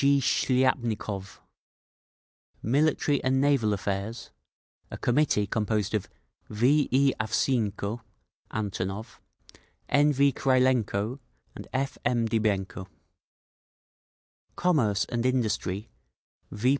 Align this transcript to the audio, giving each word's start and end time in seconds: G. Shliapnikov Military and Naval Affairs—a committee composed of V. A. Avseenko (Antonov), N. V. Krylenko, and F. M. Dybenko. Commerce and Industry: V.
G. 0.01 0.19
Shliapnikov 0.19 1.37
Military 2.63 3.23
and 3.23 3.39
Naval 3.39 3.71
Affairs—a 3.71 4.97
committee 4.97 5.45
composed 5.45 5.93
of 5.93 6.09
V. 6.49 6.89
A. 6.91 7.23
Avseenko 7.23 8.01
(Antonov), 8.51 9.19
N. 9.87 10.11
V. 10.11 10.33
Krylenko, 10.33 11.19
and 11.53 11.67
F. 11.71 11.99
M. 12.03 12.27
Dybenko. 12.27 12.87
Commerce 14.55 15.05
and 15.05 15.23
Industry: 15.23 15.87
V. 16.49 16.69